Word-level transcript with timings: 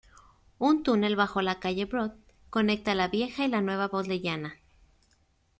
Un 0.57 0.81
túnel 0.81 1.15
bajo 1.15 1.43
la 1.43 1.59
calle 1.59 1.85
Broad 1.85 2.13
conecta 2.49 2.95
la 2.95 3.07
Vieja 3.09 3.45
y 3.45 3.49
la 3.49 3.61
Nueva 3.61 3.87
Bodleiana. 3.87 4.55